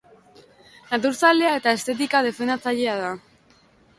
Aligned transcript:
Natur 0.93 1.19
zalea 1.25 1.51
eta 1.59 1.75
estetika 1.79 2.21
defendatzailea 2.29 2.99
da. 3.05 3.13